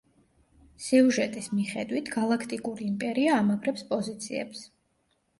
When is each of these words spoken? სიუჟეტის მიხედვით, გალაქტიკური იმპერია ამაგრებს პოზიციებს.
სიუჟეტის 0.83 1.49
მიხედვით, 1.57 2.09
გალაქტიკური 2.15 2.87
იმპერია 2.93 3.35
ამაგრებს 3.41 3.85
პოზიციებს. 3.91 4.65